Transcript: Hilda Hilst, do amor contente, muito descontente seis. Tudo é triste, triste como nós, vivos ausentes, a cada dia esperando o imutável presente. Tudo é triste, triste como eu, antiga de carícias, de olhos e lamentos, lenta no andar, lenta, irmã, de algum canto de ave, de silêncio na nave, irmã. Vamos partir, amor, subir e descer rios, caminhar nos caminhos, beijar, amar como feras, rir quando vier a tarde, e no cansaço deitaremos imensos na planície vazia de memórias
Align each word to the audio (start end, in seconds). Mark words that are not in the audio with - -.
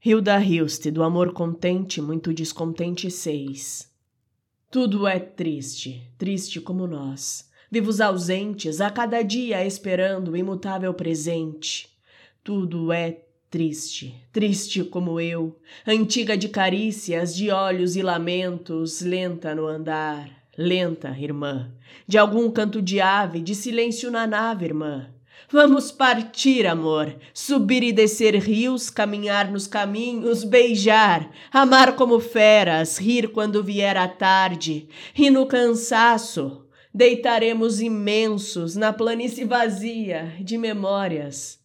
Hilda 0.00 0.40
Hilst, 0.40 0.92
do 0.92 1.02
amor 1.02 1.32
contente, 1.32 2.00
muito 2.00 2.32
descontente 2.32 3.10
seis. 3.10 3.90
Tudo 4.70 5.08
é 5.08 5.18
triste, 5.18 6.08
triste 6.16 6.60
como 6.60 6.86
nós, 6.86 7.50
vivos 7.68 8.00
ausentes, 8.00 8.80
a 8.80 8.90
cada 8.90 9.22
dia 9.22 9.66
esperando 9.66 10.30
o 10.30 10.36
imutável 10.36 10.94
presente. 10.94 11.88
Tudo 12.44 12.92
é 12.92 13.22
triste, 13.50 14.14
triste 14.32 14.84
como 14.84 15.18
eu, 15.18 15.58
antiga 15.84 16.38
de 16.38 16.48
carícias, 16.48 17.34
de 17.34 17.50
olhos 17.50 17.96
e 17.96 18.02
lamentos, 18.02 19.00
lenta 19.00 19.52
no 19.52 19.66
andar, 19.66 20.30
lenta, 20.56 21.10
irmã, 21.18 21.72
de 22.06 22.16
algum 22.16 22.48
canto 22.52 22.80
de 22.80 23.00
ave, 23.00 23.40
de 23.40 23.52
silêncio 23.52 24.12
na 24.12 24.28
nave, 24.28 24.64
irmã. 24.64 25.12
Vamos 25.50 25.90
partir, 25.90 26.66
amor, 26.66 27.16
subir 27.32 27.82
e 27.82 27.92
descer 27.92 28.34
rios, 28.34 28.90
caminhar 28.90 29.50
nos 29.50 29.66
caminhos, 29.66 30.44
beijar, 30.44 31.30
amar 31.50 31.96
como 31.96 32.20
feras, 32.20 32.98
rir 32.98 33.28
quando 33.28 33.62
vier 33.64 33.96
a 33.96 34.06
tarde, 34.06 34.88
e 35.16 35.30
no 35.30 35.46
cansaço 35.46 36.66
deitaremos 36.92 37.80
imensos 37.80 38.76
na 38.76 38.92
planície 38.92 39.44
vazia 39.44 40.34
de 40.40 40.58
memórias 40.58 41.58